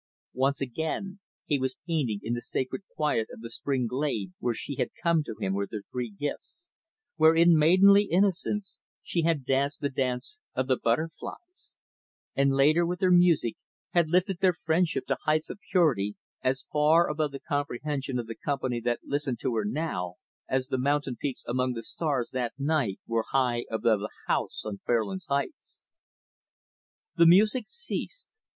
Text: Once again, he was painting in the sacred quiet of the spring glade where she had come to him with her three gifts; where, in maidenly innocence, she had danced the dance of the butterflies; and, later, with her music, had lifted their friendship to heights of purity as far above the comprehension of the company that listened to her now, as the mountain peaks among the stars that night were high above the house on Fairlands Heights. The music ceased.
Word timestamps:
Once 0.33 0.59
again, 0.61 1.19
he 1.45 1.59
was 1.59 1.77
painting 1.85 2.19
in 2.23 2.33
the 2.33 2.41
sacred 2.41 2.81
quiet 2.95 3.27
of 3.31 3.41
the 3.41 3.51
spring 3.51 3.85
glade 3.85 4.33
where 4.39 4.51
she 4.55 4.77
had 4.77 4.89
come 5.03 5.21
to 5.21 5.35
him 5.39 5.53
with 5.53 5.69
her 5.71 5.83
three 5.91 6.09
gifts; 6.09 6.69
where, 7.17 7.35
in 7.35 7.55
maidenly 7.55 8.05
innocence, 8.05 8.81
she 9.03 9.21
had 9.21 9.45
danced 9.45 9.79
the 9.79 9.91
dance 9.91 10.39
of 10.55 10.65
the 10.65 10.75
butterflies; 10.75 11.75
and, 12.35 12.51
later, 12.55 12.83
with 12.83 12.99
her 12.99 13.11
music, 13.11 13.55
had 13.91 14.09
lifted 14.09 14.39
their 14.39 14.53
friendship 14.53 15.05
to 15.05 15.17
heights 15.25 15.51
of 15.51 15.59
purity 15.69 16.15
as 16.41 16.65
far 16.73 17.07
above 17.07 17.29
the 17.31 17.39
comprehension 17.39 18.17
of 18.17 18.25
the 18.25 18.33
company 18.33 18.79
that 18.81 19.01
listened 19.03 19.39
to 19.39 19.53
her 19.53 19.63
now, 19.65 20.15
as 20.49 20.69
the 20.69 20.79
mountain 20.79 21.15
peaks 21.15 21.43
among 21.47 21.73
the 21.73 21.83
stars 21.83 22.31
that 22.31 22.53
night 22.57 22.99
were 23.05 23.25
high 23.29 23.65
above 23.69 23.99
the 23.99 24.09
house 24.25 24.65
on 24.65 24.79
Fairlands 24.83 25.27
Heights. 25.27 25.85
The 27.17 27.27
music 27.27 27.65
ceased. 27.67 28.31